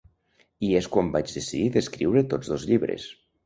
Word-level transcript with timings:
I 0.69 0.71
és 0.79 0.87
quan 0.95 1.11
vaig 1.17 1.29
decidir 1.33 1.69
d’escriure 1.77 2.27
tots 2.35 2.53
dos 2.55 2.69
llibres. 2.73 3.11